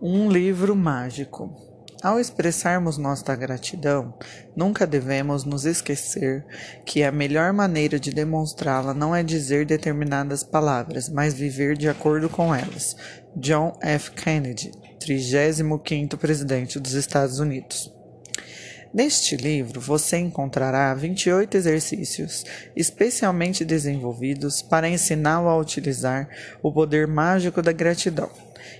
[0.00, 1.50] Um livro mágico.
[2.00, 4.14] Ao expressarmos nossa gratidão,
[4.54, 6.46] nunca devemos nos esquecer
[6.86, 12.28] que a melhor maneira de demonstrá-la não é dizer determinadas palavras, mas viver de acordo
[12.28, 12.94] com elas.
[13.34, 14.12] John F.
[14.12, 17.92] Kennedy, 35º presidente dos Estados Unidos.
[18.94, 22.44] Neste livro você encontrará 28 exercícios
[22.76, 26.28] especialmente desenvolvidos para ensiná-lo a utilizar
[26.62, 28.30] o poder mágico da gratidão.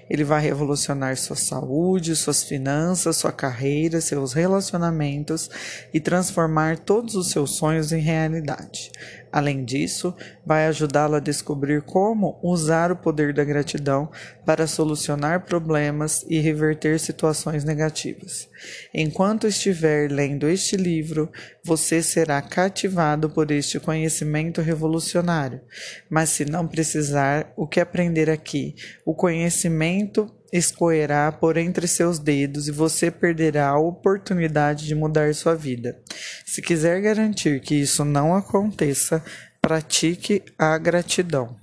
[0.09, 5.51] Ele vai revolucionar sua saúde, suas finanças, sua carreira, seus relacionamentos
[5.93, 8.91] e transformar todos os seus sonhos em realidade.
[9.31, 10.15] Além disso,
[10.45, 14.11] vai ajudá-lo a descobrir como usar o poder da gratidão
[14.45, 18.49] para solucionar problemas e reverter situações negativas.
[18.93, 21.31] Enquanto estiver lendo este livro,
[21.63, 25.61] você será cativado por este conhecimento revolucionário.
[26.09, 28.75] Mas se não precisar, o que aprender aqui?
[29.05, 35.55] O conhecimento escoerá por entre seus dedos e você perderá a oportunidade de mudar sua
[35.55, 36.01] vida.
[36.47, 39.23] Se quiser garantir que isso não aconteça,
[39.61, 41.57] pratique a gratidão.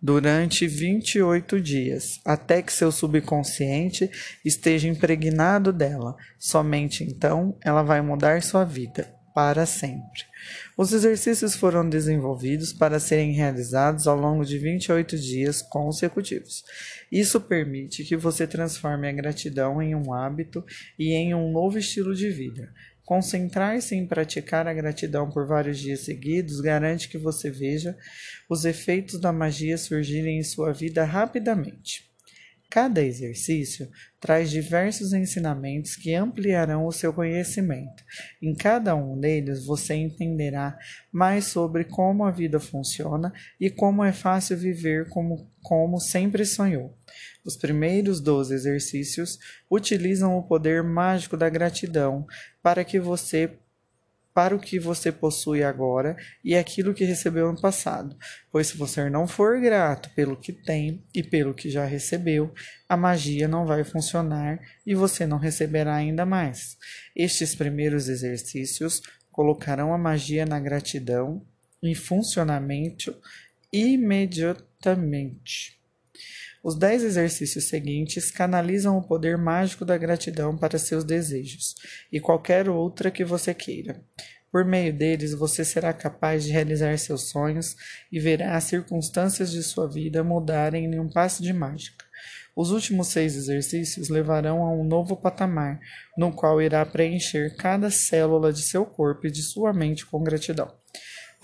[0.00, 4.08] Durante 28 dias, até que seu subconsciente
[4.44, 6.16] esteja impregnado dela.
[6.38, 10.22] Somente então ela vai mudar sua vida para sempre.
[10.76, 16.64] Os exercícios foram desenvolvidos para serem realizados ao longo de 28 dias consecutivos.
[17.10, 20.64] Isso permite que você transforme a gratidão em um hábito
[20.96, 22.72] e em um novo estilo de vida.
[23.04, 27.98] Concentrar-se em praticar a gratidão por vários dias seguidos garante que você veja
[28.48, 32.13] os efeitos da magia surgirem em sua vida rapidamente.
[32.70, 38.02] Cada exercício traz diversos ensinamentos que ampliarão o seu conhecimento.
[38.42, 40.76] Em cada um deles, você entenderá
[41.12, 46.98] mais sobre como a vida funciona e como é fácil viver como, como sempre sonhou.
[47.44, 49.38] Os primeiros 12 exercícios
[49.70, 52.26] utilizam o poder mágico da gratidão
[52.62, 53.58] para que você
[54.34, 58.16] para o que você possui agora e aquilo que recebeu no passado.
[58.50, 62.52] Pois se você não for grato pelo que tem e pelo que já recebeu,
[62.88, 66.76] a magia não vai funcionar e você não receberá ainda mais.
[67.14, 69.00] Estes primeiros exercícios
[69.30, 71.40] colocarão a magia na gratidão
[71.80, 73.16] em funcionamento
[73.72, 75.78] imediatamente.
[76.64, 81.74] Os dez exercícios seguintes canalizam o poder mágico da gratidão para seus desejos
[82.10, 84.02] e qualquer outra que você queira.
[84.50, 87.76] Por meio deles, você será capaz de realizar seus sonhos
[88.10, 92.02] e verá as circunstâncias de sua vida mudarem em um passo de mágica.
[92.56, 95.78] Os últimos seis exercícios levarão a um novo patamar,
[96.16, 100.72] no qual irá preencher cada célula de seu corpo e de sua mente com gratidão.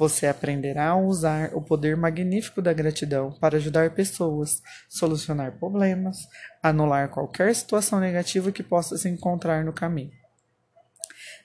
[0.01, 6.27] Você aprenderá a usar o poder magnífico da gratidão para ajudar pessoas, solucionar problemas,
[6.63, 10.19] anular qualquer situação negativa que possa se encontrar no caminho.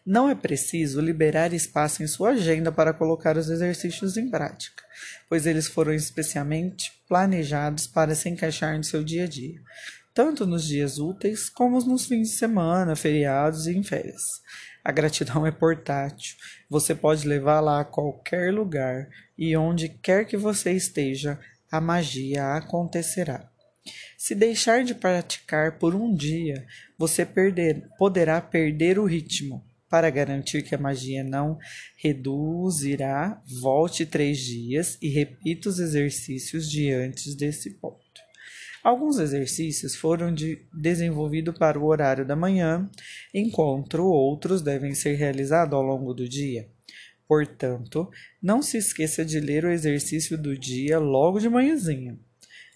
[0.06, 4.86] Não é preciso liberar espaço em sua agenda para colocar os exercícios em prática,
[5.28, 9.60] pois eles foram especialmente planejados para se encaixar no seu dia a dia,
[10.14, 14.40] tanto nos dias úteis como nos fins de semana, feriados e em férias.
[14.86, 16.38] A gratidão é portátil.
[16.70, 21.40] Você pode levá-la a qualquer lugar e onde quer que você esteja,
[21.72, 23.50] a magia acontecerá.
[24.16, 26.68] Se deixar de praticar por um dia,
[27.00, 29.66] você perder, poderá perder o ritmo.
[29.90, 31.58] Para garantir que a magia não
[31.98, 38.05] reduzirá, volte três dias e repita os exercícios de antes desse ponto.
[38.86, 42.88] Alguns exercícios foram de, desenvolvidos para o horário da manhã,
[43.34, 46.70] enquanto outros devem ser realizados ao longo do dia.
[47.28, 48.08] Portanto,
[48.40, 52.16] não se esqueça de ler o exercício do dia logo de manhãzinha.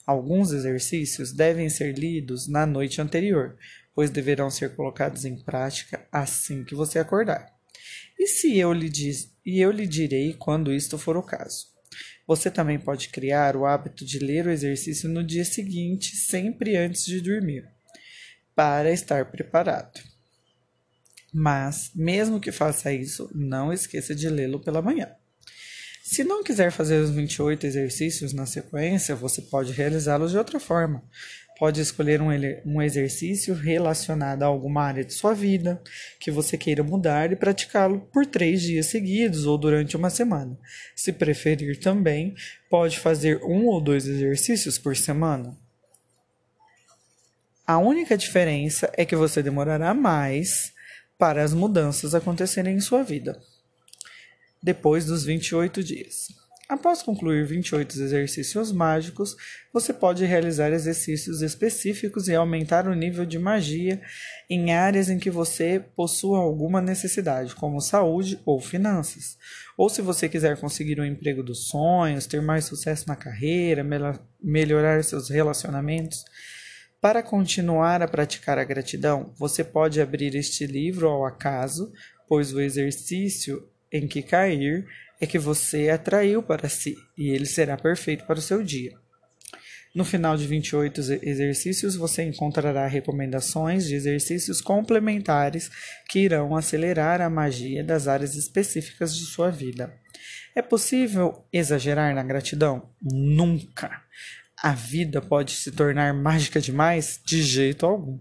[0.04, 3.56] Alguns exercícios devem ser lidos na noite anterior,
[3.94, 7.54] pois deverão ser colocados em prática assim que você acordar.
[8.18, 11.68] E se eu lhe diz, e eu lhe direi quando isto for o caso.
[12.30, 17.04] Você também pode criar o hábito de ler o exercício no dia seguinte, sempre antes
[17.04, 17.68] de dormir,
[18.54, 20.00] para estar preparado.
[21.34, 25.10] Mas, mesmo que faça isso, não esqueça de lê-lo pela manhã.
[26.04, 31.04] Se não quiser fazer os 28 exercícios na sequência, você pode realizá-los de outra forma.
[31.60, 32.30] Pode escolher um,
[32.66, 35.82] um exercício relacionado a alguma área de sua vida
[36.18, 40.58] que você queira mudar e praticá-lo por três dias seguidos ou durante uma semana.
[40.96, 42.34] Se preferir também,
[42.70, 45.58] pode fazer um ou dois exercícios por semana.
[47.68, 50.72] A única diferença é que você demorará mais
[51.18, 53.38] para as mudanças acontecerem em sua vida.
[54.64, 56.39] Depois dos 28 dias.
[56.70, 59.36] Após concluir 28 exercícios mágicos,
[59.74, 64.00] você pode realizar exercícios específicos e aumentar o nível de magia
[64.48, 69.36] em áreas em que você possua alguma necessidade, como saúde ou finanças.
[69.76, 73.84] Ou se você quiser conseguir um emprego dos sonhos, ter mais sucesso na carreira,
[74.40, 76.24] melhorar seus relacionamentos.
[77.02, 81.92] Para continuar a praticar a gratidão, você pode abrir este livro ao acaso,
[82.28, 84.86] pois o exercício em que cair
[85.20, 88.94] é que você atraiu para si e ele será perfeito para o seu dia.
[89.94, 95.70] No final de 28 exercícios, você encontrará recomendações de exercícios complementares
[96.08, 99.92] que irão acelerar a magia das áreas específicas de sua vida.
[100.56, 102.90] É possível exagerar na gratidão?
[103.02, 104.04] Nunca!
[104.62, 107.20] A vida pode se tornar mágica demais?
[107.26, 108.20] De jeito algum.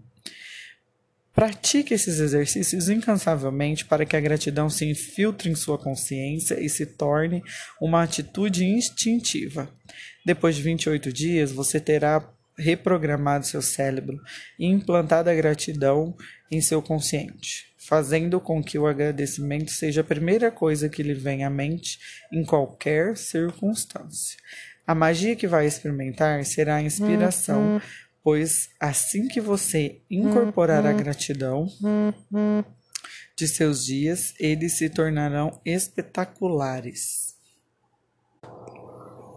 [1.39, 6.85] Pratique esses exercícios incansavelmente para que a gratidão se infiltre em sua consciência e se
[6.85, 7.41] torne
[7.79, 9.69] uma atitude instintiva.
[10.25, 14.19] Depois de 28 dias, você terá reprogramado seu cérebro
[14.59, 16.13] e implantado a gratidão
[16.51, 21.45] em seu consciente, fazendo com que o agradecimento seja a primeira coisa que lhe vem
[21.45, 21.99] à mente
[22.33, 24.37] em qualquer circunstância.
[24.85, 30.93] A magia que vai experimentar será a inspiração uhum pois assim que você incorporar a
[30.93, 31.67] gratidão
[33.35, 37.29] de seus dias, eles se tornarão espetaculares.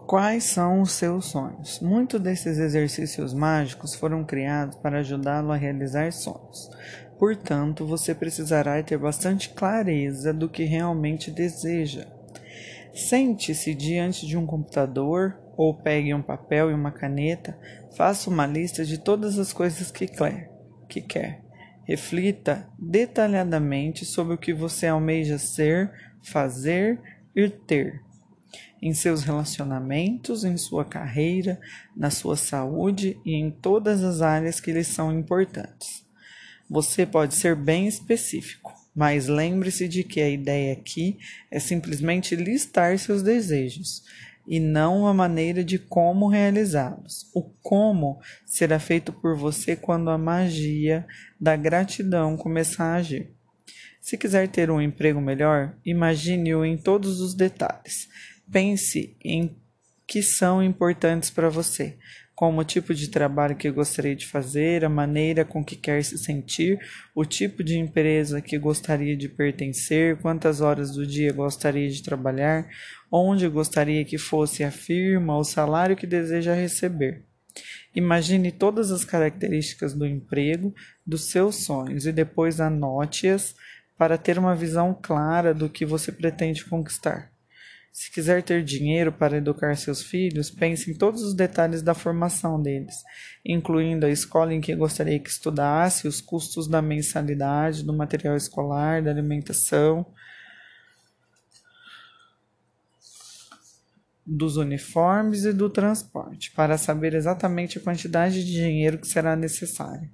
[0.05, 1.79] Quais são os seus sonhos?
[1.79, 6.69] Muitos desses exercícios mágicos foram criados para ajudá-lo a realizar sonhos.
[7.17, 12.05] Portanto, você precisará ter bastante clareza do que realmente deseja.
[12.93, 17.57] Sente-se diante de um computador ou pegue um papel e uma caneta,
[17.95, 20.51] faça uma lista de todas as coisas que quer.
[20.89, 21.41] Que quer.
[21.85, 25.91] Reflita detalhadamente sobre o que você almeja ser,
[26.21, 26.99] fazer
[27.35, 28.01] e ter.
[28.81, 31.59] Em seus relacionamentos, em sua carreira,
[31.95, 36.05] na sua saúde e em todas as áreas que lhe são importantes.
[36.69, 41.17] Você pode ser bem específico, mas lembre-se de que a ideia aqui
[41.51, 44.03] é simplesmente listar seus desejos
[44.47, 47.29] e não a maneira de como realizá-los.
[47.33, 51.05] O como será feito por você quando a magia
[51.39, 53.31] da gratidão começar a agir.
[54.01, 58.09] Se quiser ter um emprego melhor, imagine-o em todos os detalhes.
[58.51, 59.55] Pense em
[60.05, 61.97] que são importantes para você
[62.43, 66.17] como o tipo de trabalho que gostaria de fazer, a maneira com que quer se
[66.17, 66.77] sentir,
[67.15, 72.67] o tipo de empresa que gostaria de pertencer, quantas horas do dia gostaria de trabalhar,
[73.09, 77.23] onde gostaria que fosse a firma, o salário que deseja receber.
[77.95, 80.75] Imagine todas as características do emprego,
[81.07, 83.55] dos seus sonhos e depois anote-as
[83.97, 87.32] para ter uma visão clara do que você pretende conquistar.
[87.93, 92.59] Se quiser ter dinheiro para educar seus filhos, pense em todos os detalhes da formação
[92.59, 93.03] deles,
[93.45, 99.03] incluindo a escola em que gostaria que estudasse, os custos da mensalidade, do material escolar,
[99.03, 100.03] da alimentação,
[104.25, 110.09] dos uniformes e do transporte, para saber exatamente a quantidade de dinheiro que será necessária.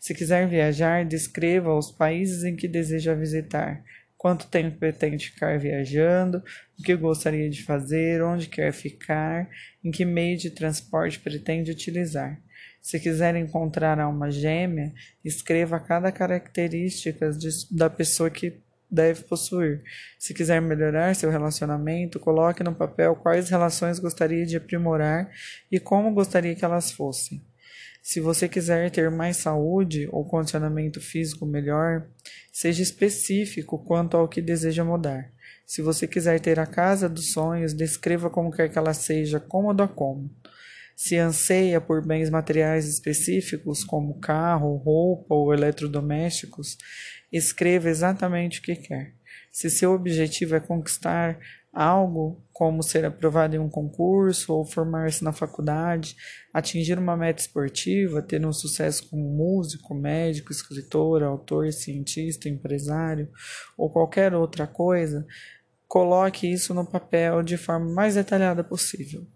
[0.00, 3.84] Se quiser viajar, descreva os países em que deseja visitar,
[4.20, 6.44] quanto tempo pretende ficar viajando,
[6.78, 9.48] o que gostaria de fazer, onde quer ficar,
[9.82, 12.38] em que meio de transporte pretende utilizar.
[12.82, 14.92] Se quiser encontrar alma gêmea,
[15.24, 19.82] escreva cada característica de, da pessoa que deve possuir.
[20.18, 25.30] Se quiser melhorar seu relacionamento, coloque no papel quais relações gostaria de aprimorar
[25.72, 27.42] e como gostaria que elas fossem.
[28.02, 32.06] Se você quiser ter mais saúde ou condicionamento físico melhor,
[32.52, 35.30] seja específico quanto ao que deseja mudar.
[35.66, 39.82] Se você quiser ter a casa dos sonhos, descreva como quer que ela seja, cômodo
[39.82, 40.30] a cômodo.
[40.96, 46.76] Se anseia por bens materiais específicos, como carro, roupa ou eletrodomésticos,
[47.32, 49.14] escreva exatamente o que quer.
[49.52, 51.38] Se seu objetivo é conquistar
[51.72, 56.16] algo como ser aprovado em um concurso ou formar-se na faculdade,
[56.52, 63.30] atingir uma meta esportiva, ter um sucesso como músico, médico, escritor, autor, cientista, empresário
[63.78, 65.26] ou qualquer outra coisa,
[65.86, 69.26] coloque isso no papel de forma mais detalhada possível.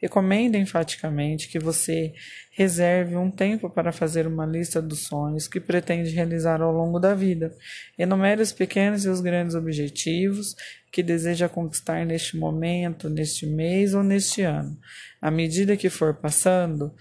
[0.00, 2.14] Recomendo enfaticamente que você
[2.52, 7.14] reserve um tempo para fazer uma lista dos sonhos que pretende realizar ao longo da
[7.14, 7.52] vida.
[7.98, 10.54] Enumere os pequenos e os grandes objetivos
[10.92, 14.78] que deseja conquistar neste momento, neste mês ou neste ano.
[15.20, 16.94] À medida que for passando,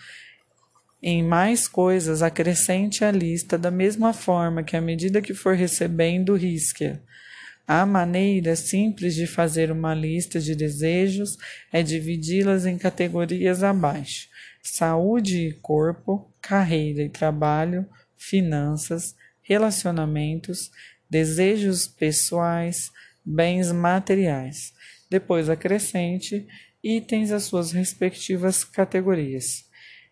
[1.02, 6.34] em mais coisas, acrescente a lista da mesma forma que à medida que for recebendo,
[6.34, 7.00] risque-a
[7.68, 11.38] A maneira simples de fazer uma lista de desejos
[11.70, 14.30] é dividi-las em categorias abaixo:
[14.64, 20.72] saúde e corpo, carreira e trabalho, finanças, relacionamentos,
[21.10, 22.90] desejos pessoais,
[23.26, 24.74] bens materiais.
[25.10, 26.48] Depois acrescente
[26.82, 29.66] itens às suas respectivas categorias.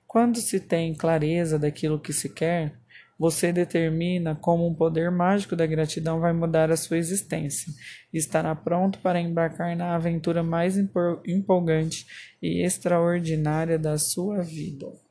[0.05, 2.73] Quando se tem clareza daquilo que se quer,
[3.17, 7.71] você determina como um poder mágico da gratidão vai mudar a sua existência
[8.13, 12.05] e estará pronto para embarcar na aventura mais empolgante
[12.41, 15.04] e extraordinária da sua vida.